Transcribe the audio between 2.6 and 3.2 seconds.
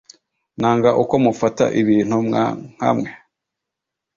nka mwe